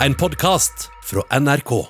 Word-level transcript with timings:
en 0.00 0.14
podkast 0.14 0.90
fra 1.02 1.38
NRK. 1.40 1.88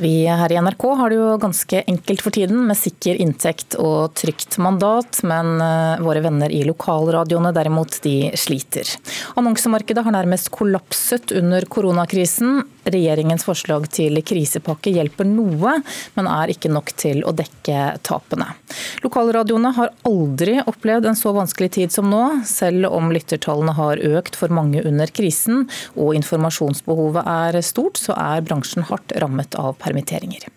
Vi 0.00 0.24
her 0.26 0.52
i 0.52 0.56
NRK 0.56 0.84
har 0.96 1.10
det 1.12 1.16
jo 1.18 1.36
ganske 1.36 1.82
enkelt 1.92 2.22
for 2.24 2.32
tiden, 2.32 2.62
med 2.64 2.78
sikker 2.78 3.18
inntekt 3.20 3.74
og 3.76 4.14
trygt 4.16 4.56
mandat. 4.56 5.18
Men 5.28 5.60
eh, 5.60 6.00
våre 6.00 6.22
venner 6.24 6.48
i 6.48 6.62
lokalradioene 6.64 7.52
derimot, 7.52 7.98
de 8.06 8.30
sliter. 8.32 8.88
Annonsemarkedet 9.36 10.06
har 10.06 10.16
nærmest 10.16 10.48
kollapset 10.54 11.34
under 11.36 11.68
koronakrisen. 11.68 12.62
Regjeringens 12.88 13.44
forslag 13.44 13.90
til 13.92 14.22
krisepakke 14.24 14.94
hjelper 14.94 15.28
noe, 15.28 15.76
men 16.16 16.30
er 16.32 16.54
ikke 16.54 16.72
nok 16.72 16.94
til 16.96 17.20
å 17.28 17.34
dekke 17.36 18.00
tapene. 18.06 18.48
Lokalradioene 19.04 19.74
har 19.76 19.92
aldri 20.08 20.56
opplevd 20.64 21.10
en 21.10 21.20
så 21.20 21.34
vanskelig 21.36 21.74
tid 21.76 21.92
som 21.92 22.08
nå, 22.08 22.22
selv 22.48 22.88
om 22.88 23.12
lyttertallene 23.12 23.76
har 23.76 24.00
økt 24.16 24.40
for 24.40 24.48
mange 24.48 24.80
under 24.80 25.12
krisen 25.12 25.66
og 25.92 26.14
informasjonsbehovet 26.16 27.28
er 27.28 27.60
stort, 27.66 28.00
så 28.00 28.16
er 28.16 28.48
bransjen 28.48 28.88
hardt 28.88 29.12
rammet 29.20 29.60
av 29.60 29.76
permitteringer. 29.90 30.48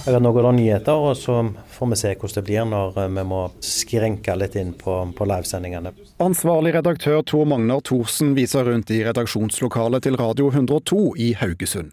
Jeg 0.00 0.14
har 0.14 0.22
noen 0.24 0.56
nyheter, 0.56 0.96
og 0.96 1.16
så 1.16 1.36
får 1.74 1.90
vi 1.92 1.98
se 2.00 2.12
hvordan 2.14 2.36
det 2.38 2.44
blir 2.46 2.66
når 2.68 2.98
eh, 3.02 3.10
vi 3.16 3.24
må 3.28 3.40
skrenke 3.64 4.36
litt 4.36 4.56
inn 4.60 4.72
på, 4.80 4.96
på 5.16 5.28
livesendingene. 5.28 5.92
Ansvarlig 6.24 6.74
redaktør 6.76 7.20
Tor 7.26 7.46
Magnar 7.48 7.84
Thorsen 7.84 8.34
viser 8.36 8.68
rundt 8.68 8.92
i 8.92 9.02
redaksjonslokalet 9.06 10.06
til 10.08 10.18
Radio 10.20 10.50
102 10.52 11.00
i 11.20 11.32
Haugesund. 11.40 11.92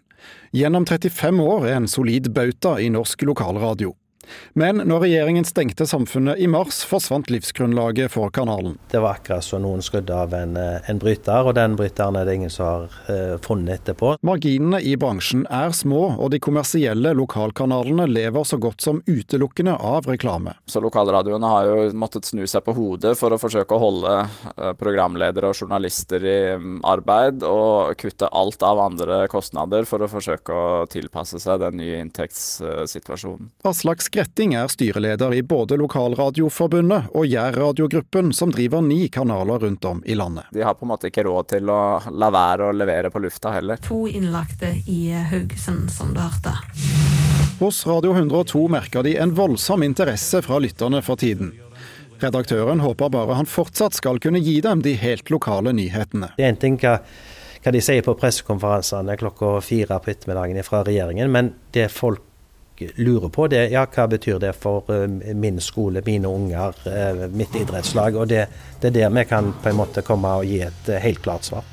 Gjennom 0.56 0.88
35 0.88 1.44
år 1.44 1.68
er 1.68 1.78
en 1.78 1.88
solid 1.90 2.32
bauta 2.34 2.78
i 2.80 2.88
norsk 2.92 3.22
lokalradio. 3.28 3.94
Men 4.58 4.82
når 4.88 5.04
regjeringen 5.06 5.46
stengte 5.48 5.86
samfunnet 5.88 6.38
i 6.38 6.48
mars, 6.50 6.80
forsvant 6.88 7.30
livsgrunnlaget 7.30 8.12
for 8.12 8.30
kanalen. 8.34 8.78
Det 8.90 9.00
var 9.02 9.18
akkurat 9.18 9.44
som 9.44 9.62
noen 9.64 9.82
skrudde 9.84 10.14
av 10.14 10.34
en, 10.34 10.56
eh, 10.56 10.90
en 10.90 10.98
bryter, 10.98 11.46
og 11.46 11.54
den 11.58 11.76
bryteren 11.78 12.16
er 12.18 12.28
det 12.28 12.34
ingen 12.38 12.52
som 12.52 12.66
har 12.66 12.98
eh, 13.08 13.36
funnet 13.44 13.80
etterpå. 13.80 14.16
Marginene 14.26 14.80
i 14.82 14.96
bransjen 15.00 15.46
er 15.50 15.72
små, 15.76 16.16
og 16.18 16.32
de 16.32 16.40
kommersielle 16.42 17.14
lokalkanalene 17.16 18.08
lever 18.10 18.46
så 18.48 18.58
godt 18.60 18.84
som 18.84 19.02
utelukkende 19.06 19.76
av 19.76 20.08
reklame. 20.10 20.54
Så 20.66 20.82
lokalradioene 20.84 21.52
har 21.52 21.68
jo 21.68 21.88
måttet 21.98 22.28
snu 22.28 22.44
seg 22.48 22.64
på 22.66 22.74
hodet 22.76 23.14
for 23.18 23.34
å 23.34 23.40
forsøke 23.40 23.76
å 23.76 23.82
holde 23.82 24.14
eh, 24.20 24.72
programledere 24.78 25.52
og 25.52 25.58
journalister 25.58 26.24
i 26.24 26.38
mm, 26.58 26.80
arbeid, 26.88 27.44
og 27.46 27.94
kutte 28.00 28.30
alt 28.32 28.62
av 28.66 28.82
andre 28.82 29.22
kostnader 29.30 29.86
for 29.88 30.04
å 30.04 30.10
forsøke 30.10 30.54
å 30.54 30.68
tilpasse 30.90 31.40
seg 31.42 31.62
den 31.62 31.78
nye 31.80 32.02
inntektssituasjonen. 32.04 33.50
Aslak 33.68 34.02
Skretting 34.18 34.54
er 34.58 34.66
styreleder 34.66 35.34
i 35.34 35.42
både 35.46 35.76
Lokalradioforbundet 35.78 37.12
og 37.14 37.26
Jærradiogruppen, 37.30 38.32
som 38.34 38.50
driver 38.50 38.82
ni 38.82 39.04
kanaler 39.14 39.62
rundt 39.62 39.86
om 39.86 40.00
i 40.02 40.16
landet. 40.18 40.48
De 40.50 40.64
har 40.66 40.74
på 40.74 40.82
en 40.82 40.90
måte 40.90 41.06
ikke 41.06 41.22
råd 41.22 41.46
til 41.52 41.70
å 41.70 41.76
la 42.10 42.30
være 42.34 42.66
å 42.66 42.74
levere 42.74 43.12
på 43.14 43.22
lufta 43.22 43.52
heller. 43.54 43.78
To 43.86 44.00
innlagte 44.10 44.72
i 44.90 45.12
Haugesund, 45.30 45.86
som 45.94 46.10
du 46.16 46.18
hørte. 46.18 46.56
Hos 47.60 47.84
Radio 47.86 48.10
102 48.16 48.64
merker 48.74 49.06
de 49.06 49.14
en 49.22 49.36
voldsom 49.38 49.86
interesse 49.86 50.42
fra 50.42 50.58
lytterne 50.66 50.98
for 51.06 51.22
tiden. 51.22 51.54
Redaktøren 52.18 52.82
håper 52.82 53.14
bare 53.14 53.38
han 53.38 53.46
fortsatt 53.46 53.94
skal 54.02 54.18
kunne 54.18 54.42
gi 54.42 54.58
dem 54.66 54.82
de 54.82 54.98
helt 54.98 55.30
lokale 55.30 55.70
nyhetene. 55.78 56.34
Det 56.34 56.42
er 56.42 56.56
en 56.56 56.64
ting 56.66 56.82
hva, 56.82 56.98
hva 57.62 57.70
de 57.70 57.86
sier 57.86 58.02
på 58.02 58.18
pressekonferansene 58.18 59.14
klokka 59.22 59.60
fire 59.62 60.02
på 60.02 60.10
ettermiddagen 60.10 60.66
fra 60.66 60.82
regjeringen, 60.82 61.30
men 61.30 61.54
det 61.70 61.92
folk 61.94 62.24
lurer 62.80 63.28
på, 63.28 63.46
det 63.50 63.68
ja, 63.72 63.84
hva 63.86 64.06
betyr 64.10 64.38
det 64.42 64.52
for 64.58 64.86
uh, 64.92 65.06
min 65.34 65.60
skole, 65.62 66.02
mine 66.06 66.30
unger, 66.30 66.76
uh, 66.86 67.26
mitt 67.34 67.54
idrettslag. 67.58 68.16
Og 68.16 68.28
det, 68.30 68.46
det, 68.80 68.90
er 68.90 68.96
der 68.96 69.14
vi 69.14 69.24
kan 69.28 69.52
på 69.62 69.72
en 69.72 69.78
måte 69.80 70.04
komme 70.06 70.38
og 70.40 70.48
gi 70.48 70.62
et 70.66 70.90
uh, 70.90 70.98
helt 71.02 71.22
klart 71.24 71.48
svar. 71.48 71.66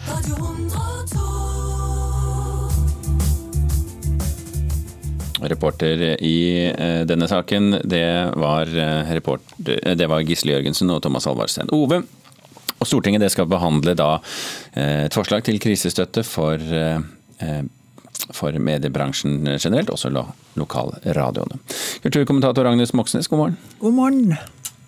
Reporter 5.45 5.99
i 6.25 6.71
denne 7.05 7.27
saken, 7.29 7.75
det 7.85 8.05
var, 8.39 8.69
reporter, 9.13 9.99
var 10.09 10.23
Gisle 10.25 10.55
Jørgensen 10.55 10.89
og 10.89 11.03
Thomas 11.03 11.27
Alvarstein. 11.29 11.69
Ove, 11.75 11.99
og 12.79 12.87
Stortinget 12.89 13.27
skal 13.29 13.45
behandle 13.51 13.93
da 13.99 14.15
et 14.73 15.13
forslag 15.13 15.45
til 15.45 15.59
krisestøtte 15.61 16.23
for 16.25 16.63
for 18.35 18.55
mediebransjen 18.59 19.43
generelt, 19.57 19.91
også 19.93 20.11
lo 20.13 20.25
lokalradioene. 20.59 21.59
Kulturkommentator 22.03 22.67
Agnes 22.69 22.93
Moxnes, 22.95 23.27
god 23.27 23.41
morgen. 23.41 23.57
God 23.81 23.97
morgen. 23.97 24.35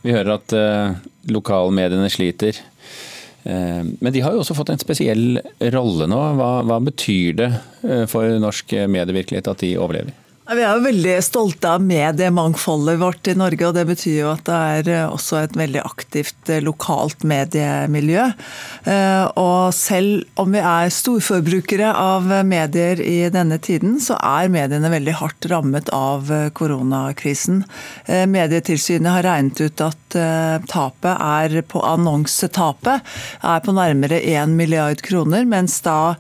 Vi 0.06 0.14
hører 0.16 0.38
at 0.38 0.56
uh, 0.56 0.98
lokalmediene 1.32 2.10
sliter. 2.14 2.60
Uh, 3.44 3.84
men 4.00 4.14
de 4.16 4.24
har 4.24 4.36
jo 4.36 4.44
også 4.44 4.56
fått 4.58 4.72
en 4.74 4.82
spesiell 4.82 5.42
rolle 5.74 6.08
nå. 6.10 6.22
Hva, 6.40 6.52
hva 6.68 6.80
betyr 6.84 7.36
det 7.42 7.52
uh, 7.84 8.06
for 8.10 8.40
norsk 8.42 8.78
medievirkelighet 8.88 9.52
at 9.52 9.66
de 9.66 9.76
overlever? 9.82 10.16
Vi 10.48 10.62
er 10.64 10.78
jo 10.78 10.84
veldig 10.86 11.14
stolte 11.26 11.74
av 11.76 11.82
mediemangfoldet 11.84 13.02
vårt 13.02 13.28
i 13.28 13.34
Norge, 13.36 13.68
og 13.68 13.74
det 13.76 13.84
betyr 13.90 14.14
jo 14.16 14.30
at 14.32 14.46
det 14.48 14.60
er 14.78 14.90
eh, 14.94 15.10
også 15.12 15.42
et 15.42 15.58
veldig 15.60 15.82
aktivt 15.84 16.52
eh, 16.54 16.62
lokalt 16.64 17.26
mediemiljø. 17.28 18.30
Eh, 18.88 19.26
og 19.36 19.76
selv 19.76 20.24
om 20.40 20.56
vi 20.56 20.62
er 20.64 20.94
storforbrukere 20.94 21.90
av 21.92 22.32
medier 22.48 23.02
i 23.04 23.28
denne 23.34 23.58
tiden, 23.60 23.98
så 24.00 24.16
er 24.24 24.48
mediene 24.54 24.92
veldig 24.94 25.18
hardt 25.20 25.50
rammet 25.52 25.92
av 25.92 26.32
koronakrisen. 26.56 27.66
Medietilsynet 28.08 29.18
har 29.18 29.28
regnet 29.28 29.60
ut 29.60 29.84
at 29.84 30.18
tapet 30.70 31.12
er 31.12 31.60
på 31.68 31.82
annonsetapet 31.84 33.04
er 33.44 33.64
på 33.66 33.76
nærmere 33.76 34.22
1 34.22 34.56
milliard 34.56 35.02
kroner, 35.04 35.44
mens 35.50 35.80
da 35.86 36.16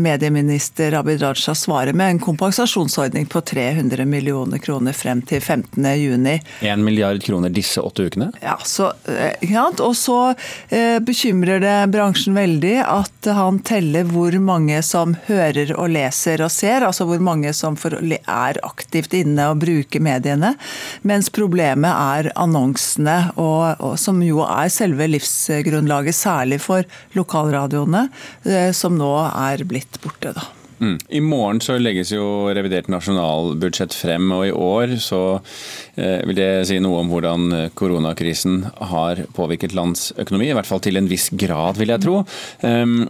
medieminister 0.00 0.96
Abid 0.98 1.22
Raja 1.22 1.54
svarer 1.58 1.96
med 1.96 2.14
en 2.14 2.22
kompensasjonsordning 2.24 3.28
på 3.34 3.42
300 3.42 4.04
millioner 4.06 4.62
kroner 4.62 4.94
frem 4.94 5.22
til 5.26 5.42
15.6. 5.42 6.40
1 6.60 6.78
milliard 6.84 7.22
kroner 7.22 7.50
disse 7.50 7.82
åtte 7.82 8.06
ukene? 8.06 8.30
Ja, 8.42 8.54
så, 8.62 8.92
eh, 9.10 9.34
ja 9.50 9.66
og 9.72 9.96
så 9.98 10.18
eh, 10.68 11.00
bekymrer 11.02 11.58
det 11.62 11.74
bransjen 11.90 12.36
veldig 12.38 12.76
at 12.86 13.30
han 13.34 13.58
teller 13.66 14.06
hvor 14.06 14.36
mange 14.38 14.78
som 14.86 15.16
hører 15.26 15.74
og 15.74 15.90
leser 15.96 16.44
og 16.44 16.52
ser, 16.54 16.86
altså 16.86 17.08
hvor 17.08 17.22
mange 17.24 17.50
som 17.56 17.78
er 17.80 18.60
aktivt 18.62 19.16
inne 19.18 19.50
og 19.50 19.62
bruker 19.64 20.02
mediene, 20.04 20.54
mens 21.02 21.30
problemet 21.34 21.90
er 21.90 22.30
annonsene, 22.38 23.18
og, 23.34 23.80
og, 23.80 23.96
som 24.00 24.22
jo 24.22 24.44
er 24.46 24.70
selve 24.72 25.08
livsgrunnlaget, 25.10 26.14
særlig 26.14 26.60
for 26.62 26.86
lokalradioene, 27.18 28.08
eh, 28.46 28.70
som 28.76 28.98
nå 28.98 29.14
er 29.30 29.66
blitt 29.68 29.98
borte. 30.04 30.36
da. 30.36 30.52
Mm. 30.80 30.96
I 31.08 31.20
morgen 31.24 31.60
så 31.64 31.78
legges 31.78 32.12
jo 32.14 32.50
revidert 32.54 32.90
nasjonalbudsjett 32.92 33.94
frem, 33.96 34.30
og 34.34 34.46
i 34.48 34.54
år 34.54 34.96
så 35.02 35.22
eh, 35.96 36.22
vil 36.26 36.38
det 36.38 36.50
si 36.68 36.80
noe 36.82 37.02
om 37.02 37.12
hvordan 37.12 37.70
koronakrisen 37.78 38.64
har 38.92 39.24
påvirket 39.36 39.76
lands 39.76 40.10
økonomi, 40.18 40.50
i 40.50 40.56
hvert 40.56 40.68
fall 40.68 40.82
til 40.84 41.00
en 41.00 41.10
viss 41.10 41.30
grad, 41.34 41.78
vil 41.80 41.94
jeg 41.94 42.04
tro. 42.04 42.22
Um, 42.64 43.06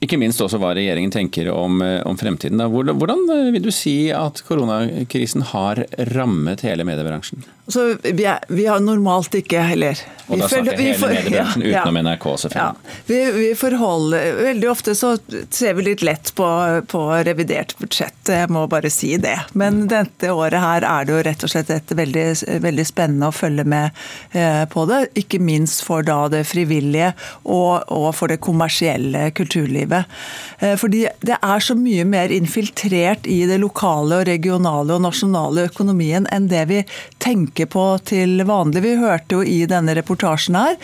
ikke 0.00 0.16
minst 0.16 0.40
også 0.40 0.56
hva 0.60 0.72
regjeringen 0.76 1.12
tenker 1.12 1.50
om, 1.52 1.82
eh, 1.84 2.00
om 2.08 2.16
fremtiden. 2.16 2.60
Hvordan, 2.72 2.96
hvordan 2.96 3.24
eh, 3.34 3.50
vil 3.52 3.66
du 3.66 3.72
si 3.74 4.08
at 4.16 4.40
koronakrisen 4.46 5.44
har 5.52 5.84
rammet 6.14 6.64
hele 6.64 6.86
mediebransjen? 6.88 7.44
Altså, 7.70 7.84
vi, 8.02 8.24
er, 8.24 8.40
vi, 8.48 8.64
har 8.66 8.80
normalt 8.82 9.34
ikke 9.38 9.60
heller 9.62 9.94
Og 10.26 10.40
da 10.40 10.48
snakker 10.50 10.74
vi, 10.74 10.88
hele 10.88 11.10
mediebransjen 11.12 11.62
ja, 11.68 11.82
utenom 11.82 11.98
NRK, 12.06 12.24
selvfølgelig. 12.42 12.88
Ja. 12.88 13.02
Vi, 13.06 13.18
vi, 13.36 13.50
forholder 13.60 14.40
Veldig 14.40 14.70
ofte 14.72 14.94
så 14.98 15.12
ser 15.54 15.76
vi 15.78 15.84
litt 15.90 16.02
lett 16.02 16.32
på, 16.34 16.48
på, 16.90 17.04
revidert 17.28 17.76
budsjett, 17.78 18.32
jeg 18.32 18.48
må 18.50 18.64
bare 18.72 18.90
si 18.90 19.12
det. 19.20 19.36
Men 19.52 19.84
dette 19.90 20.32
året 20.32 20.64
her 20.64 20.86
er 20.88 21.06
det 21.06 21.14
jo 21.14 21.20
rett 21.28 21.44
og 21.46 21.52
slett 21.52 21.70
et 21.76 21.94
veldig, 22.00 22.26
veldig 22.64 22.88
spennende 22.88 23.28
å 23.28 23.36
følge 23.36 23.68
med 23.68 24.00
eh, 24.32 24.64
på 24.72 24.86
det. 24.88 25.02
Ikke 25.20 25.42
minst 25.44 25.84
for 25.84 26.06
da 26.06 26.24
det 26.32 26.46
frivillige 26.48 27.12
og, 27.44 27.84
og 27.92 28.10
for 28.16 28.32
det 28.32 28.40
kommersielle 28.42 29.28
kulturlivet. 29.36 29.89
Eh, 29.98 30.76
fordi 30.80 31.04
det 31.26 31.38
er 31.40 31.64
så 31.64 31.76
mye 31.78 32.06
mer 32.08 32.32
infiltrert 32.34 33.26
i 33.30 33.42
det 33.50 33.60
lokale 33.62 34.20
og 34.20 34.28
regionale 34.30 34.96
og 34.96 35.04
nasjonale 35.06 35.68
økonomien 35.70 36.28
enn 36.32 36.50
det 36.50 36.66
vi 36.70 36.82
tenker 37.22 37.70
på 37.70 37.86
til 38.10 38.44
vanlig. 38.48 38.84
Vi 38.86 38.98
hørte 39.00 39.40
jo 39.40 39.46
i 39.46 39.64
denne 39.70 39.96
reportasjen 39.98 40.58
her 40.60 40.78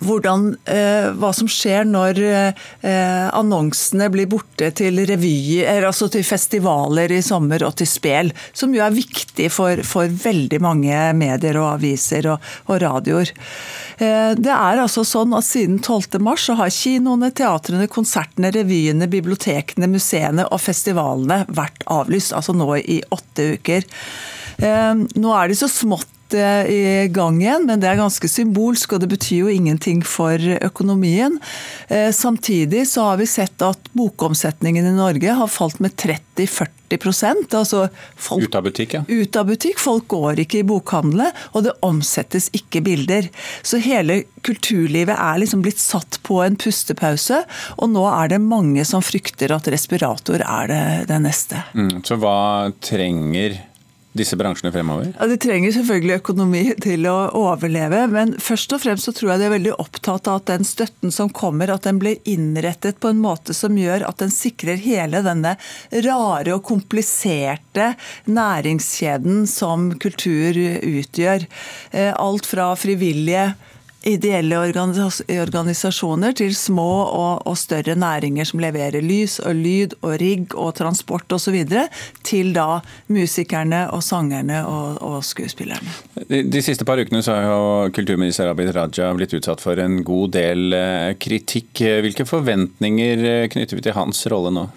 hvordan, 0.00 0.56
eh, 0.64 1.10
hva 1.18 1.32
som 1.34 1.48
skjer 1.50 1.86
når 1.88 2.20
eh, 2.22 3.28
annonsene 3.34 4.08
blir 4.12 4.28
borte 4.30 4.70
til 4.78 5.02
revyer, 5.08 5.84
altså 5.86 6.08
til 6.12 6.24
festivaler 6.26 7.12
i 7.12 7.20
sommer 7.24 7.64
og 7.66 7.76
til 7.80 7.88
spel, 7.90 8.32
som 8.52 8.74
jo 8.74 8.82
er 8.84 8.94
viktig 8.94 9.48
for, 9.52 9.82
for 9.86 10.08
veldig 10.08 10.60
mange 10.64 11.02
medier 11.18 11.58
og 11.60 11.74
aviser 11.74 12.30
og, 12.32 12.52
og 12.68 12.80
radioer. 12.82 13.34
Eh, 13.98 14.32
det 14.38 14.54
er 14.54 14.82
altså 14.82 15.04
sånn 15.06 15.36
at 15.36 15.48
Siden 15.52 15.82
12. 15.82 16.16
mars 16.24 16.46
så 16.48 16.56
har 16.56 16.72
kinoene, 16.72 17.28
teatrene, 17.36 17.90
konsertene, 17.92 18.52
revyene, 18.54 19.10
bibliotekene, 19.10 19.90
museene 19.90 20.46
og 20.48 20.62
festivalene 20.62 21.42
vært 21.52 21.84
avlyst. 21.92 22.32
Altså 22.32 22.56
nå 22.56 22.70
i 22.80 23.02
åtte 23.12 23.52
uker. 23.58 23.84
Nå 24.62 25.32
er 25.34 25.50
de 25.50 25.56
så 25.58 25.68
smått 25.68 26.08
eh, 26.34 26.68
i 26.72 27.08
gang 27.12 27.40
igjen, 27.42 27.66
men 27.68 27.82
det 27.82 27.90
er 27.90 28.00
ganske 28.00 28.28
symbolsk, 28.30 28.94
og 28.94 29.02
det 29.02 29.10
betyr 29.12 29.44
jo 29.44 29.52
ingenting 29.52 30.02
for 30.06 30.38
økonomien. 30.38 31.38
Eh, 31.88 32.10
samtidig 32.14 32.86
så 32.90 33.10
har 33.10 33.20
vi 33.20 33.28
sett 33.30 33.62
at 33.64 33.90
bokomsetningen 33.96 34.86
i 34.86 34.94
Norge 34.96 35.38
har 35.38 35.50
falt 35.50 35.80
med 35.82 35.96
30-40 35.96 36.78
altså 36.92 37.86
folk, 38.16 38.44
Ut 38.44 38.54
av 38.54 38.66
butikk, 38.66 38.94
ja. 38.94 39.02
Ut 39.08 39.36
av 39.36 39.46
butikk. 39.48 39.78
Folk 39.80 40.08
går 40.12 40.42
ikke 40.44 40.60
i 40.60 40.66
bokhandlene, 40.68 41.30
og 41.56 41.64
det 41.64 41.72
omsettes 41.80 42.50
ikke 42.52 42.82
bilder. 42.84 43.30
Så 43.64 43.80
hele 43.80 44.22
kulturlivet 44.44 45.16
er 45.16 45.40
liksom 45.40 45.62
blitt 45.64 45.80
satt 45.80 46.20
på 46.26 46.42
en 46.44 46.58
pustepause, 46.60 47.42
og 47.78 47.92
nå 47.94 48.04
er 48.10 48.34
det 48.34 48.42
mange 48.44 48.84
som 48.88 49.04
frykter 49.04 49.54
at 49.56 49.72
respirator 49.72 50.44
er 50.44 50.68
det, 50.68 50.84
det 51.08 51.20
neste. 51.24 51.64
Mm, 51.72 52.02
så 52.04 52.18
hva 52.20 52.72
trenger 52.84 53.60
disse 54.12 54.36
bransjene 54.36 54.72
fremover? 54.72 55.12
Ja, 55.18 55.26
De 55.26 55.38
trenger 55.40 55.72
selvfølgelig 55.72 56.18
økonomi 56.20 56.62
til 56.82 57.06
å 57.08 57.16
overleve, 57.38 58.04
men 58.12 58.34
først 58.42 58.74
og 58.76 58.82
fremst 58.84 59.08
så 59.08 59.14
tror 59.16 59.32
jeg 59.32 59.42
de 59.42 59.48
er 59.48 59.54
veldig 59.54 59.74
opptatt 59.80 60.28
av 60.28 60.42
at 60.42 60.50
den 60.52 60.66
støtten 60.68 61.14
som 61.14 61.32
kommer, 61.32 61.72
at 61.72 61.88
den 61.88 62.00
blir 62.02 62.20
innrettet 62.28 63.00
på 63.00 63.12
en 63.12 63.22
måte 63.22 63.56
som 63.56 63.78
gjør 63.78 64.06
at 64.08 64.20
den 64.22 64.32
sikrer 64.34 64.80
hele 64.82 65.24
denne 65.24 65.56
rare 66.04 66.56
og 66.56 66.64
kompliserte 66.68 67.92
næringskjeden 68.28 69.46
som 69.50 69.90
kultur 70.02 70.60
utgjør. 70.60 71.48
Eh, 71.90 72.12
alt 72.12 72.48
fra 72.48 72.72
frivillige 72.78 73.52
ideelle 74.08 74.58
organisasjoner 74.58 76.34
til 76.38 76.54
små 76.56 76.88
og, 77.04 77.46
og, 77.46 77.56
større 77.58 77.94
næringer 77.98 78.48
som 78.48 78.62
leverer 78.62 79.04
lys 79.04 79.38
og 79.42 79.56
lyd 79.58 79.96
og 80.00 80.16
rigg 80.22 80.56
og 80.58 80.74
transport 80.78 81.32
osv., 81.32 81.58
til 82.26 82.52
da 82.56 82.80
musikerne 83.12 83.84
og 83.94 84.02
sangerne 84.04 84.62
og, 84.66 84.98
og 85.02 85.18
skuespillerne. 85.26 85.96
De, 86.28 86.42
de, 86.42 86.62
siste 86.64 86.86
par 86.88 87.00
ukene 87.00 87.22
så 87.24 87.36
har 87.36 87.48
jo 87.48 87.90
kulturminister 87.94 88.50
Abid 88.50 88.72
Raja 88.76 89.12
blitt 89.16 89.34
utsatt 89.38 89.62
for 89.62 89.78
en 89.80 90.00
god 90.06 90.34
del 90.36 90.76
eh, 90.76 91.12
kritikk. 91.20 91.84
Hvilke 92.04 92.26
forventninger 92.28 93.28
eh, 93.28 93.50
knytter 93.52 93.78
vi 93.78 93.86
til 93.86 93.96
hans 93.98 94.26
rolle 94.32 94.54
nå? 94.54 94.68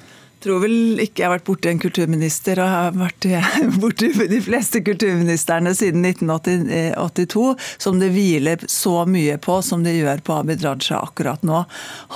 Tror 0.46 0.62
vel 0.62 1.02
ikke 1.02 1.24
jeg 1.24 1.28
har 1.28 1.34
vært 1.36 1.48
borti 1.48 1.72
en 1.72 1.82
kulturminister, 1.82 2.62
og 2.62 2.70
har 2.72 2.98
vært 3.00 3.28
borti 3.84 4.12
de 4.30 4.42
fleste 4.46 4.82
kulturministrene 4.86 5.74
siden 5.78 6.06
1982, 6.06 7.48
som 7.82 8.02
det 8.02 8.12
hviler 8.14 8.66
så 8.72 9.04
mye 9.10 9.40
på 9.42 9.60
som 9.66 9.86
det 9.86 9.98
gjør 9.98 10.22
på 10.26 10.38
Abid 10.40 10.66
Raja 10.66 11.02
akkurat 11.02 11.46
nå. 11.46 11.64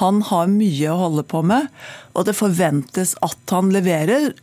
Han 0.03 0.21
har 0.29 0.51
mye 0.51 0.93
å 0.93 1.01
holde 1.07 1.25
på 1.29 1.43
med 1.45 1.69
og 2.13 2.25
det 2.27 2.35
forventes 2.37 3.15
at 3.25 3.53
han 3.53 3.71
leverer. 3.73 4.33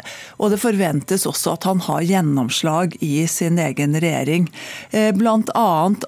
Og 0.41 0.53
det 0.53 0.61
forventes 0.63 1.27
også 1.29 1.57
at 1.57 1.67
han 1.69 1.83
har 1.87 2.05
gjennomslag 2.07 2.97
i 3.05 3.27
sin 3.31 3.59
egen 3.63 3.97
regjering. 4.01 4.49
Eh, 4.91 5.13
Bl.a. 5.17 5.67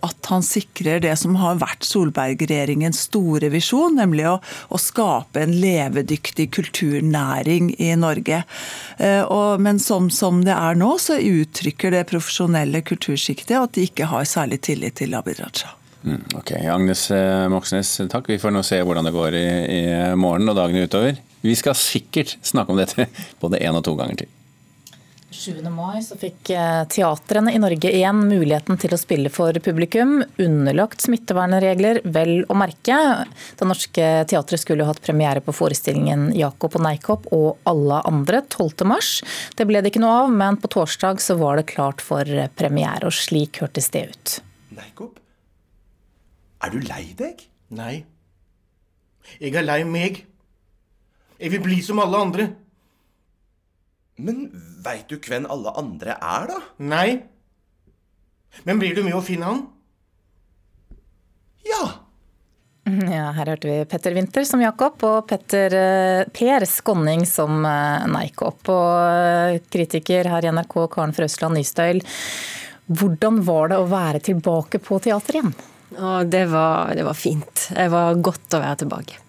at 0.08 0.30
han 0.30 0.44
sikrer 0.46 1.02
det 1.04 1.14
som 1.20 1.38
har 1.40 1.60
vært 1.62 1.86
Solberg-regjeringens 1.86 3.04
store 3.08 3.50
visjon, 3.52 3.98
nemlig 3.98 4.28
å, 4.30 4.36
å, 4.68 4.80
skape 4.80 5.42
en 5.42 5.56
levedyktig 5.60 6.48
kulturnæring 6.56 7.72
i 7.82 7.92
Norge. 7.98 8.42
Eh, 8.98 9.22
og, 9.24 9.62
men 9.64 9.82
som, 9.82 10.10
som, 10.14 10.44
det 10.46 10.54
er 10.56 10.78
nå, 10.78 10.94
så 11.02 11.18
uttrykker 11.18 11.94
det 11.94 12.06
profesjonelle 12.12 12.84
kultursjiktet 12.86 13.58
at 13.58 13.76
de 13.76 13.88
ikke 13.88 14.08
har 14.12 14.28
særlig 14.28 14.62
tillit 14.68 14.98
til 15.02 15.18
Abid 15.18 15.42
Raja. 15.42 15.74
Mm, 16.08 16.22
ok, 16.38 16.52
Agnes 16.72 17.10
eh, 17.10 17.48
Moxnes, 17.52 18.00
takk. 18.08 18.28
Vi 18.32 18.40
får 18.40 18.54
nå 18.54 18.62
se 18.64 18.80
hvordan 18.80 19.04
det 19.04 19.12
går 19.12 19.36
i, 19.36 19.46
i 19.76 19.84
morgen 20.16 20.48
og 20.48 20.56
dagene 20.56 20.88
utover. 20.88 21.20
Vi 21.44 21.54
skal 21.58 21.76
sikkert 21.76 22.38
snakke 22.40 22.72
om 22.72 22.80
dette 22.80 23.10
både 23.42 23.60
én 23.60 23.76
og 23.76 23.84
to 23.84 23.92
ganger 23.98 24.22
til. 24.22 24.34
7. 25.38 25.60
mai 25.70 26.00
så 26.02 26.16
fikk 26.16 26.48
eh, 26.56 26.80
teatrene 26.88 27.52
i 27.52 27.60
Norge 27.60 27.90
igjen 27.92 28.22
muligheten 28.30 28.80
til 28.80 28.96
å 28.96 28.98
spille 28.98 29.28
for 29.28 29.52
publikum, 29.62 30.22
underlagt 30.40 31.04
smittevernregler, 31.04 32.00
vel 32.08 32.32
å 32.48 32.56
merke. 32.56 32.96
Det 33.60 33.68
Norske 33.68 34.08
Teatret 34.32 34.64
skulle 34.64 34.88
hatt 34.88 35.04
premiere 35.04 35.44
på 35.44 35.52
forestillingen 35.52 36.30
'Jakob 36.32 36.80
og 36.80 36.86
Neikopp' 36.88 37.28
og 37.36 37.60
'Alle 37.68 38.00
andre' 38.08 38.42
12. 38.48 38.88
mars. 38.88 39.12
Det 39.54 39.68
ble 39.68 39.84
det 39.84 39.92
ikke 39.92 40.06
noe 40.06 40.24
av, 40.24 40.32
men 40.32 40.56
på 40.56 40.72
torsdag 40.72 41.20
så 41.20 41.36
var 41.36 41.60
det 41.60 41.68
klart 41.76 42.00
for 42.00 42.24
premiere, 42.56 43.04
og 43.04 43.12
slik 43.12 43.60
hørtes 43.60 43.92
det 43.92 44.08
ut. 44.08 44.38
Neikop? 44.80 45.20
Er 46.64 46.74
du 46.74 46.80
lei 46.82 47.12
deg? 47.18 47.44
Nei. 47.74 48.02
Jeg 49.38 49.54
er 49.54 49.66
lei 49.66 49.82
meg. 49.86 50.24
Jeg 51.38 51.52
vil 51.54 51.62
bli 51.62 51.78
som 51.84 52.00
alle 52.02 52.22
andre. 52.24 52.48
Men 54.18 54.48
veit 54.82 55.06
du 55.10 55.18
hvem 55.22 55.46
alle 55.46 55.74
andre 55.78 56.16
er, 56.16 56.48
da? 56.50 56.58
Nei. 56.82 57.20
Men 58.66 58.80
blir 58.80 58.96
du 58.96 59.04
med 59.06 59.14
å 59.14 59.22
finne 59.24 59.52
han? 59.52 59.64
Ja. 61.68 61.82
Ja, 62.88 63.26
her 63.36 63.50
hørte 63.52 63.68
vi 63.68 63.82
Petter 63.84 64.14
Winther 64.16 64.46
som 64.48 64.62
Jakob 64.64 65.02
og 65.04 65.26
Petter, 65.28 65.74
eh, 65.76 66.28
Per 66.32 66.64
Skonning 66.64 67.26
som 67.28 67.60
eh, 67.68 68.06
Neikop. 68.08 68.62
Og 68.72 68.92
eh, 69.04 69.58
kritiker 69.68 70.30
her 70.32 70.46
i 70.46 70.52
NRK, 70.56 70.78
Karen 70.94 71.12
Frøsland 71.12 71.58
Nystøyl. 71.58 72.00
Hvordan 72.88 73.42
var 73.44 73.74
det 73.74 73.82
å 73.82 73.90
være 73.90 74.22
tilbake 74.30 74.80
på 74.80 75.02
teater 75.04 75.36
igjen? 75.36 75.52
Det, 76.24 76.44
var, 76.52 76.94
det 76.94 77.06
var 77.06 77.16
fint. 77.16 77.68
Det 77.74 77.88
var 77.92 78.20
godt 78.20 78.54
å 78.54 78.62
være 78.62 78.82
tilbake. 78.84 79.22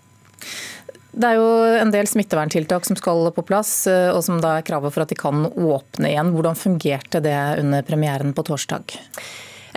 Det 1.09 1.25
er 1.25 1.39
jo 1.39 1.47
en 1.81 1.91
del 1.91 2.07
smitteverntiltak 2.07 2.85
som 2.85 2.97
skal 3.00 3.31
på 3.35 3.44
plass, 3.47 3.73
eh, 3.89 4.09
og 4.13 4.21
som 4.23 4.38
da 4.44 4.59
er 4.59 4.65
kravet 4.67 4.94
for 4.94 5.03
at 5.03 5.11
de 5.11 5.17
kan 5.19 5.47
åpne 5.50 6.11
igjen. 6.11 6.33
Hvordan 6.35 6.59
fungerte 6.59 7.21
det 7.25 7.38
under 7.59 7.85
premieren 7.88 8.35
på 8.38 8.45
torsdag? 8.45 8.94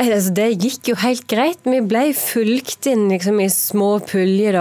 Altså, 0.00 0.32
det 0.32 0.48
gikk 0.62 0.88
jo 0.92 0.96
helt 1.02 1.26
greit. 1.28 1.60
Vi 1.68 1.80
ble 1.84 2.04
fulgt 2.16 2.86
inn 2.88 3.08
liksom, 3.12 3.40
i 3.44 3.48
små 3.52 3.98
puljer 4.08 4.56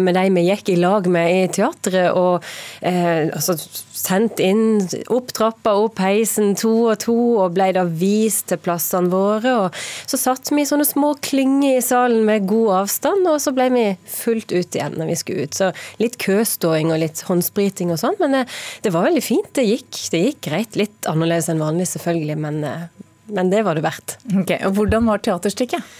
med 0.00 0.16
de 0.16 0.24
vi 0.32 0.46
gikk 0.46 0.72
i 0.72 0.78
lag 0.80 1.08
med 1.12 1.28
i 1.28 1.48
teatret. 1.52 2.14
Og 2.16 2.40
eh, 2.80 3.28
altså, 3.28 3.56
sendt 4.02 4.40
inn 4.42 4.80
opp 5.12 5.32
trappa, 5.36 5.74
opp 5.76 6.00
heisen, 6.02 6.54
to 6.58 6.72
og 6.88 7.02
to, 7.04 7.16
og 7.42 7.54
ble 7.56 7.68
da 7.76 7.84
vist 7.84 8.48
til 8.50 8.60
plassene 8.62 9.12
våre. 9.12 9.54
Og 9.66 9.82
så 10.08 10.20
satt 10.20 10.52
vi 10.52 10.64
i 10.64 10.68
sånne 10.68 10.88
små 10.88 11.12
klynger 11.22 11.76
i 11.76 11.84
salen 11.84 12.24
med 12.28 12.48
god 12.50 12.82
avstand, 12.82 13.28
og 13.28 13.38
så 13.44 13.54
ble 13.56 13.68
vi 13.76 13.86
fulgt 14.08 14.54
ut 14.54 14.78
igjen 14.78 14.96
når 14.98 15.12
vi 15.12 15.20
skulle 15.20 15.46
ut. 15.46 15.60
Så 15.60 15.72
litt 16.02 16.18
køståing 16.22 16.92
og 16.94 17.02
litt 17.04 17.22
håndspriting 17.28 17.92
og 17.92 18.00
sånn, 18.02 18.18
men 18.22 18.40
eh, 18.40 18.58
det, 18.84 18.94
var 18.94 19.10
veldig 19.10 19.24
fint. 19.24 19.52
Det 19.52 19.68
gikk, 19.68 19.92
det 20.14 20.26
gikk 20.26 20.44
greit. 20.48 20.80
Litt 20.80 21.10
annerledes 21.10 21.52
enn 21.52 21.62
vanlig, 21.62 21.90
selvfølgelig, 21.92 22.40
men 22.40 22.62
eh, 22.66 23.01
men 23.34 23.52
det 23.52 23.64
var 23.66 23.78
det 23.78 23.86
verdt. 23.86 24.18
Okay, 24.44 24.60
og 24.68 24.76
Hvordan 24.78 25.08
var 25.10 25.22
teaterstykket? 25.24 25.92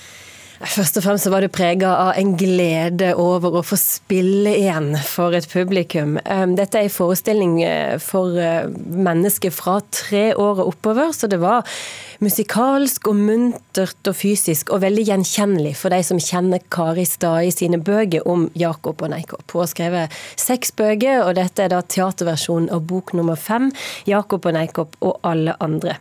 Først 0.63 0.95
og 1.01 1.03
fremst 1.03 1.27
var 1.27 1.43
det 1.43 1.51
prega 1.51 1.91
av 2.05 2.13
en 2.21 2.37
glede 2.39 3.09
over 3.19 3.57
å 3.59 3.63
få 3.67 3.75
spille 3.81 4.53
igjen 4.61 4.93
for 5.03 5.35
et 5.35 5.49
publikum. 5.51 6.21
Ehm, 6.23 6.55
dette 6.55 6.79
er 6.79 6.87
en 6.87 6.93
forestilling 6.93 7.57
eh, 7.67 7.97
for 7.99 8.39
eh, 8.39 8.69
mennesker 8.71 9.51
fra 9.51 9.81
tre 9.91 10.29
år 10.37 10.61
og 10.63 10.69
oppover, 10.71 11.11
så 11.17 11.27
det 11.27 11.41
var 11.43 11.67
musikalsk 12.23 13.11
og 13.11 13.19
muntert 13.19 14.07
og 14.13 14.15
fysisk, 14.15 14.71
og 14.71 14.85
veldig 14.85 15.09
gjenkjennelig 15.09 15.75
for 15.81 15.91
de 15.91 15.99
som 16.07 16.23
kjenner 16.23 16.63
Kari 16.71 17.09
Stad 17.11 17.49
i 17.49 17.51
sine 17.51 17.83
bøker 17.83 18.23
om 18.31 18.47
Jakob 18.55 19.03
og 19.03 19.11
Neikop. 19.11 19.43
Hun 19.51 19.65
har 19.65 19.73
skrevet 19.73 20.23
seks 20.39 20.71
bøker, 20.79 21.25
og 21.27 21.35
dette 21.43 21.67
er 21.67 21.75
da 21.75 21.83
teaterversjonen 21.83 22.71
av 22.71 22.87
bok 22.87 23.17
nummer 23.19 23.35
fem, 23.35 23.73
'Jakob 24.07 24.47
og 24.47 24.55
Neikop 24.61 24.97
og 25.03 25.19
alle 25.27 25.59
andre'. 25.59 25.99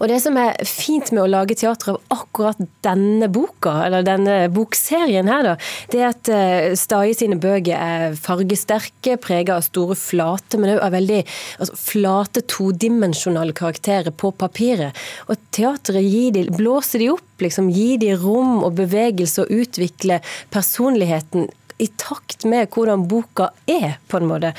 Og 0.00 0.08
Det 0.10 0.20
som 0.22 0.36
er 0.40 0.56
fint 0.68 1.10
med 1.14 1.24
å 1.24 1.30
lage 1.30 1.56
teater 1.58 1.94
av 1.94 2.00
akkurat 2.14 2.60
denne 2.84 3.28
boka, 3.32 3.76
eller 3.86 4.06
denne 4.06 4.36
bokserien 4.52 5.28
her, 5.30 5.48
da, 5.48 5.54
det 5.92 6.00
er 6.00 6.10
at 6.10 6.30
uh, 6.32 6.76
Stage 6.78 7.18
sine 7.18 7.38
bøker 7.40 7.74
er 7.78 8.16
fargesterke, 8.18 9.16
preget 9.22 9.54
av 9.56 9.64
store 9.66 9.96
flate, 9.98 10.60
men 10.60 10.74
òg 10.76 10.82
av 10.84 10.94
veldig 10.94 11.20
altså, 11.24 11.78
flate, 11.80 12.44
todimensjonale 12.50 13.56
karakterer 13.56 14.14
på 14.14 14.32
papiret. 14.38 14.96
Og 15.28 15.40
teateret 15.54 16.34
de, 16.34 16.46
blåser 16.54 17.02
de 17.02 17.10
opp, 17.14 17.26
liksom, 17.42 17.70
gir 17.74 17.98
de 18.02 18.14
rom 18.18 18.62
og 18.62 18.76
bevegelse 18.78 19.44
og 19.44 19.52
utvikler 19.64 20.24
personligheten 20.54 21.48
i 21.78 21.88
takt 21.98 22.44
med 22.48 22.70
hvordan 22.74 23.06
boka 23.10 23.48
er, 23.66 23.96
på 24.08 24.20
en 24.20 24.28
måte. 24.30 24.52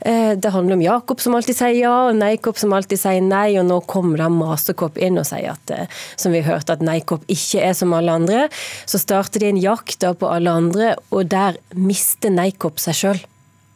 Eh, 0.00 0.34
det 0.36 0.52
handler 0.52 0.76
om 0.76 0.82
Jakob 0.84 1.20
som 1.20 1.36
alltid 1.38 1.56
sier 1.56 1.78
ja, 1.78 1.94
og 2.08 2.18
Neikopp 2.18 2.60
som 2.60 2.74
alltid 2.76 3.00
sier 3.00 3.24
nei, 3.24 3.56
og 3.60 3.66
nå 3.70 3.80
kommer 3.88 4.20
da 4.20 4.28
Masekopp 4.32 5.00
inn 5.00 5.20
og 5.20 5.26
sier 5.28 5.54
at, 5.54 5.72
eh, 5.74 6.02
som 6.16 6.34
vi 6.36 6.44
hørte, 6.44 6.76
at 6.76 6.84
Neikopp 6.84 7.24
ikke 7.32 7.64
er 7.64 7.74
som 7.78 7.94
alle 7.96 8.18
andre. 8.20 8.46
Så 8.84 9.00
starter 9.00 9.40
de 9.40 9.52
en 9.52 9.62
jakt 9.62 10.04
på 10.18 10.30
alle 10.30 10.52
andre, 10.52 10.94
og 11.10 11.32
der 11.32 11.58
mister 11.74 12.32
Neikopp 12.34 12.80
seg 12.82 13.00
sjøl. 13.00 13.26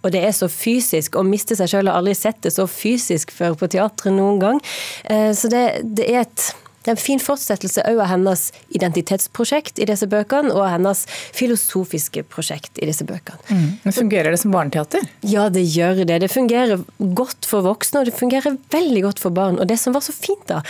Og 0.03 0.11
det 0.15 0.25
er 0.27 0.35
så 0.35 0.49
fysisk. 0.51 1.17
Å 1.17 1.25
miste 1.27 1.57
seg 1.59 1.71
sjøl 1.71 1.89
har 1.89 2.01
aldri 2.01 2.15
sett 2.19 2.41
det 2.43 2.53
så 2.55 2.67
fysisk 2.71 3.33
før 3.35 3.55
på 3.59 3.71
teatret 3.71 4.15
noen 4.15 4.43
gang. 4.43 4.61
Eh, 5.07 5.31
så 5.37 5.51
det, 5.53 5.65
det 5.97 6.09
er 6.11 6.25
et 6.27 6.51
Det 6.83 6.91
er 6.91 6.97
en 6.97 7.01
fin 7.01 7.23
fortsettelse 7.23 7.85
òg 7.89 8.01
av 8.03 8.11
hennes 8.11 8.45
identitetsprosjekt 8.75 9.79
i 9.83 9.87
disse 9.89 10.09
bøkene, 10.11 10.53
og 10.55 10.67
hennes 10.67 11.05
filosofiske 11.37 12.25
prosjekt 12.33 12.81
i 12.83 12.89
disse 12.91 13.07
bøkene. 13.09 13.39
Mm. 13.49 13.69
Men 13.85 13.97
Fungerer 13.97 14.35
det 14.35 14.41
som 14.43 14.55
barneteater? 14.55 15.07
Ja, 15.27 15.49
det 15.53 15.63
gjør 15.71 16.03
det. 16.09 16.19
Det 16.25 16.31
fungerer 16.33 16.83
godt 16.99 17.49
for 17.49 17.65
voksne, 17.67 18.03
og 18.03 18.11
det 18.11 18.17
fungerer 18.19 18.59
veldig 18.75 19.05
godt 19.07 19.23
for 19.23 19.35
barn. 19.35 19.61
Og 19.63 19.71
det 19.71 19.79
som 19.81 19.95
var 19.95 20.05
så 20.05 20.15
fint 20.17 20.45
da, 20.51 20.63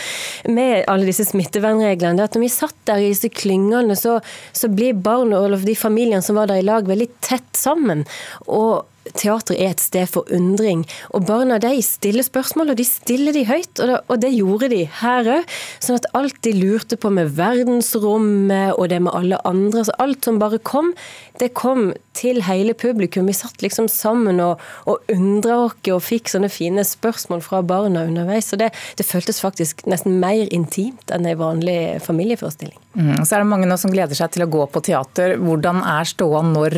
med 0.49 0.85
alle 0.91 1.09
disse 1.09 1.25
smittevernreglene, 1.31 2.17
det 2.19 2.25
er 2.25 2.31
at 2.31 2.37
når 2.37 2.45
vi 2.45 2.53
satt 2.53 2.77
der 2.89 3.01
i 3.01 3.11
disse 3.11 3.31
klyngene, 3.33 3.97
så, 3.99 4.19
så 4.53 4.69
blir 4.71 4.97
barn 4.97 5.33
og 5.33 5.59
de 5.63 5.77
familiene 5.77 6.23
som 6.25 6.37
var 6.39 6.51
der 6.51 6.61
i 6.61 6.65
lag, 6.65 6.87
veldig 6.89 7.09
tett 7.23 7.49
sammen. 7.57 8.05
Og 8.45 8.83
teater 9.11 9.57
er 9.57 9.73
et 9.73 9.83
sted 9.83 10.07
for 10.09 10.27
undring. 10.33 10.85
Og 11.11 11.25
barna 11.27 11.59
de 11.61 11.75
stiller 11.85 12.25
spørsmål, 12.25 12.73
og 12.73 12.79
de 12.79 12.87
stiller 12.87 13.35
de 13.35 13.45
høyt. 13.49 13.79
Og 13.79 13.89
det, 13.89 13.99
og 14.07 14.21
det 14.23 14.31
gjorde 14.37 14.71
de 14.73 14.83
her 15.01 15.31
òg. 15.39 15.57
Sånn 15.83 15.99
at 15.99 16.09
alt 16.17 16.39
de 16.45 16.55
lurte 16.57 16.99
på 16.99 17.11
med 17.13 17.33
verdensrommet 17.37 18.77
og 18.77 18.89
det 18.93 19.01
med 19.03 19.15
alle 19.15 19.41
andre, 19.47 19.83
altså 19.83 19.97
alt 20.03 20.29
som 20.29 20.39
bare 20.41 20.61
kom, 20.63 20.93
det 21.41 21.53
kom 21.57 21.91
til 22.17 22.43
hele 22.47 22.75
publikum. 22.77 23.27
Vi 23.29 23.35
satt 23.37 23.63
liksom 23.65 23.89
sammen 23.91 24.41
og, 24.43 24.61
og 24.89 25.03
undra 25.13 25.59
oss 25.65 25.75
og 25.93 26.03
fikk 26.05 26.29
sånne 26.31 26.51
fine 26.51 26.83
spørsmål 26.87 27.41
fra 27.43 27.61
barna 27.65 28.05
underveis. 28.07 28.51
Så 28.51 28.59
det, 28.59 28.71
det 28.99 29.07
føltes 29.07 29.41
faktisk 29.43 29.85
nesten 29.89 30.19
mer 30.21 30.47
intimt 30.53 31.11
enn 31.13 31.27
en 31.27 31.39
vanlig 31.39 31.77
familieforestilling. 32.05 32.77
Mm, 32.93 33.23
så 33.25 33.35
er 33.35 33.41
det 33.41 33.49
mange 33.49 33.65
nå 33.65 33.77
som 33.81 33.89
gleder 33.93 34.17
seg 34.17 34.35
til 34.35 34.45
å 34.45 34.49
gå 34.53 34.65
på 34.69 34.83
teater. 34.85 35.35
Hvordan 35.41 35.81
er 35.81 36.05
ståa? 36.05 36.43
Når 36.45 36.75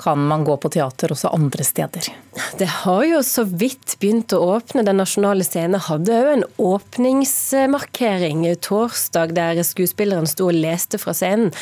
kan 0.00 0.22
man 0.30 0.44
gå 0.46 0.56
på 0.60 0.70
teater 0.72 1.12
også 1.12 1.32
andre 1.36 1.66
steder? 1.66 2.08
Det 2.56 2.68
har 2.80 3.02
jo 3.04 3.20
så 3.26 3.44
vidt 3.44 3.98
begynt 4.00 4.32
å 4.32 4.40
åpne. 4.54 4.86
Den 4.86 5.00
nasjonale 5.02 5.44
scenen 5.44 5.82
hadde 5.84 6.16
òg 6.16 6.30
en 6.32 6.46
åpningsmarkering 6.70 8.46
torsdag 8.64 9.34
der 9.36 9.60
skuespilleren 9.66 10.28
sto 10.30 10.48
og 10.48 10.56
leste 10.56 11.00
fra 11.02 11.12
scenen. 11.16 11.52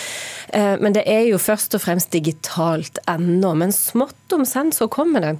Eh, 0.54 0.76
men 0.78 0.94
det 0.94 1.02
er 1.10 1.26
jo 1.32 1.40
først 1.42 1.74
og 1.74 1.82
fremst 1.82 2.12
digitalt 2.14 3.00
ennå. 3.08 3.54
Men 3.58 3.74
smått 3.74 4.36
om 4.36 4.46
senn 4.48 4.74
så 4.74 4.90
kommer 4.92 5.24
det. 5.24 5.36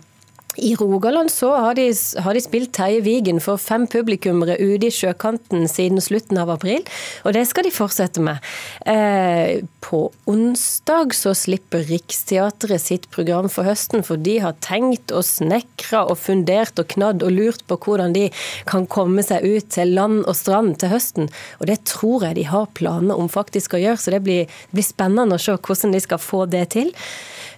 I 0.58 0.74
Rogaland 0.74 1.30
så 1.30 1.56
har 1.56 1.74
de, 1.74 1.86
har 2.18 2.34
de 2.34 2.40
spilt 2.42 2.72
Terje 2.74 3.02
Vigen 3.06 3.38
for 3.42 3.60
fem 3.62 3.84
publikummere 3.90 4.56
ute 4.58 4.88
i 4.88 4.94
sjøkanten 4.94 5.68
siden 5.70 6.02
slutten 6.02 6.40
av 6.40 6.50
april, 6.50 6.82
og 7.22 7.36
det 7.36 7.44
skal 7.46 7.68
de 7.68 7.72
fortsette 7.74 8.22
med. 8.24 8.42
Eh, 8.82 9.62
på 9.84 10.00
onsdag 10.30 11.14
så 11.14 11.34
slipper 11.38 11.86
Riksteatret 11.86 12.82
sitt 12.82 13.06
program 13.14 13.46
for 13.52 13.68
høsten, 13.68 14.02
for 14.06 14.18
de 14.18 14.38
har 14.42 14.58
tenkt 14.64 15.14
og 15.14 15.26
snekra 15.28 16.04
og 16.08 16.18
fundert 16.18 16.80
og 16.80 16.90
knadd 16.96 17.22
og 17.26 17.34
lurt 17.38 17.62
på 17.70 17.78
hvordan 17.84 18.16
de 18.16 18.26
kan 18.68 18.88
komme 18.90 19.22
seg 19.26 19.46
ut 19.46 19.70
til 19.78 19.94
land 19.94 20.24
og 20.24 20.34
strand 20.38 20.74
til 20.82 20.94
høsten. 20.96 21.30
Og 21.62 21.70
det 21.70 21.84
tror 21.86 22.26
jeg 22.26 22.40
de 22.40 22.50
har 22.50 22.70
planer 22.74 23.14
om 23.14 23.30
faktisk 23.30 23.78
å 23.78 23.84
gjøre, 23.84 24.02
så 24.02 24.16
det 24.16 24.24
blir, 24.26 24.48
det 24.48 24.80
blir 24.80 24.90
spennende 24.90 25.38
å 25.38 25.42
se 25.42 25.54
hvordan 25.54 25.94
de 25.94 26.02
skal 26.02 26.22
få 26.22 26.46
det 26.50 26.70
til. 26.74 26.96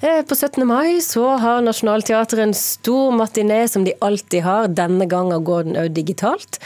Eh, 0.03 0.23
på 0.23 0.35
17. 0.35 0.67
mai 0.67 1.01
så 1.05 1.27
har 1.37 1.61
Nationaltheatret 1.61 2.41
en 2.41 2.55
stor 2.57 3.13
matiné 3.13 3.67
som 3.69 3.85
de 3.85 3.93
alltid 4.01 4.43
har. 4.43 4.69
Denne 4.73 5.05
gangen 5.05 5.45
går 5.45 5.67
den 5.67 5.77
òg 5.77 5.91
digitalt. 5.93 6.57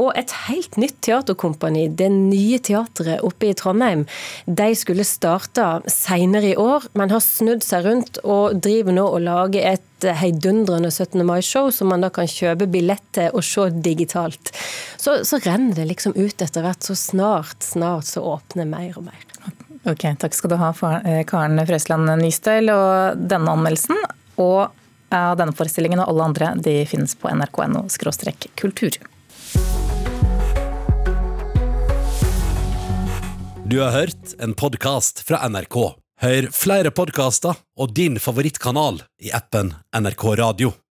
Og 0.00 0.14
et 0.16 0.32
helt 0.46 0.78
nytt 0.80 0.96
teaterkompani, 1.04 1.90
Det 1.92 2.08
Nye 2.08 2.56
Teatret 2.58 3.20
oppe 3.20 3.50
i 3.50 3.54
Trondheim, 3.54 4.06
de 4.46 4.68
skulle 4.74 5.04
starta 5.04 5.82
seinere 5.84 6.54
i 6.54 6.56
år, 6.56 6.86
men 6.94 7.12
har 7.12 7.20
snudd 7.20 7.60
seg 7.66 7.84
rundt 7.84 8.22
og 8.24 8.56
driver 8.64 8.96
nå 8.96 9.04
og 9.04 9.20
lager 9.26 9.74
et 9.74 10.08
heidundrende 10.22 10.88
17. 10.88 11.20
mai-show 11.20 11.68
som 11.70 11.92
man 11.92 12.00
da 12.00 12.08
kan 12.08 12.24
kjøpe 12.24 12.64
billett 12.64 13.04
til 13.12 13.28
og 13.34 13.44
se 13.44 13.68
digitalt. 13.76 14.54
Så, 14.96 15.20
så 15.28 15.36
renner 15.44 15.76
det 15.76 15.90
liksom 15.90 16.16
ut 16.16 16.40
etter 16.40 16.64
hvert. 16.64 16.80
Så 16.80 16.96
snart, 16.96 17.60
snart 17.60 18.08
så 18.08 18.24
åpner 18.24 18.64
mer 18.64 18.96
og 18.96 19.10
mer. 19.10 19.29
Ok, 19.88 20.04
Takk 20.20 20.34
skal 20.36 20.52
du 20.52 20.56
ha, 20.60 20.74
eh, 21.04 21.22
Karen 21.24 21.60
Frøsland 21.66 22.10
Nystøyl. 22.20 22.68
Og 22.74 23.22
denne 23.30 23.54
anmeldelsen 23.56 23.96
og 24.36 24.76
denne 25.10 25.50
forestillingen 25.58 25.98
og 25.98 26.12
alle 26.12 26.26
andre 26.28 26.52
de 26.62 26.84
finnes 26.86 27.16
på 27.18 27.32
nrk.no 27.32 27.82
kultur. 28.60 28.98
Du 33.70 33.80
har 33.80 33.90
hørt 33.90 34.34
en 34.38 34.54
podkast 34.54 35.24
fra 35.26 35.42
NRK. 35.48 35.76
Hør 36.20 36.50
flere 36.52 36.90
podkaster 36.90 37.58
og 37.78 37.92
din 37.94 38.18
favorittkanal 38.18 39.02
i 39.22 39.30
appen 39.32 39.74
NRK 39.94 40.24
Radio. 40.42 40.72